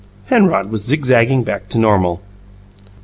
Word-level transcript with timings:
Penrod 0.27 0.71
was 0.71 0.81
zigzagging 0.83 1.43
back 1.43 1.67
to 1.69 1.77
normal. 1.77 2.21